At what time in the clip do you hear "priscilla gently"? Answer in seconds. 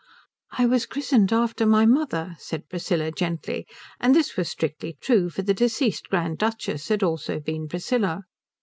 2.67-3.67